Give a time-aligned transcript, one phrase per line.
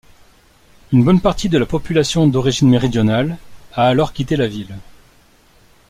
[0.93, 3.37] Une bonne partie de la population d'origine méridionale
[3.73, 4.75] a alors quitté la ville.